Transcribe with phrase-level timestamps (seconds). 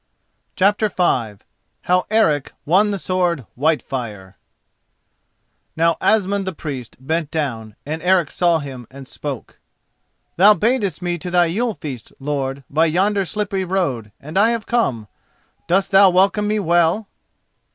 [0.55, 1.43] CHAPTER V
[1.81, 4.35] HOW ERIC WON THE SWORD WHITEFIRE
[5.75, 9.59] Now Asmund the priest bent down, and Eric saw him and spoke:
[10.37, 14.65] "Thou badest me to thy Yule feast, lord, by yonder slippery road and I have
[14.65, 15.07] come.
[15.67, 17.07] Dost thou welcome me well?"